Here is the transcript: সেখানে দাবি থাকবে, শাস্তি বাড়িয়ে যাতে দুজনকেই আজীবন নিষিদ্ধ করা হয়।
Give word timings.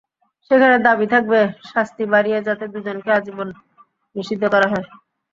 সেখানে 0.51 0.75
দাবি 0.87 1.05
থাকবে, 1.13 1.39
শাস্তি 1.65 2.03
বাড়িয়ে 2.13 2.39
যাতে 2.47 2.65
দুজনকেই 2.73 3.15
আজীবন 3.17 3.47
নিষিদ্ধ 4.15 4.43
করা 4.53 4.67
হয়। 4.71 4.85